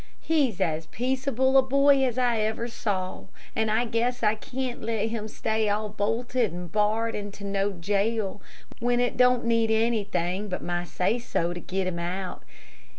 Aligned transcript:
He's 0.21 0.59
as 0.59 0.87
peaceable 0.87 1.59
a 1.59 1.61
boy 1.61 2.03
as 2.05 2.17
ever 2.17 2.63
I 2.65 2.69
saw, 2.69 3.25
and 3.55 3.69
I 3.69 3.85
guess 3.85 4.23
I 4.23 4.33
can't 4.33 4.81
let 4.81 5.09
him 5.09 5.27
stay 5.27 5.69
all 5.69 5.89
bolted 5.89 6.51
and 6.51 6.71
barred 6.71 7.13
into 7.13 7.43
no 7.43 7.73
jail, 7.73 8.41
when 8.79 8.99
it 8.99 9.15
don't 9.15 9.45
need 9.45 9.69
anythin' 9.69 10.49
but 10.49 10.63
my 10.63 10.85
say 10.85 11.19
so 11.19 11.53
to 11.53 11.59
get 11.59 11.85
him 11.85 11.99
out. 11.99 12.41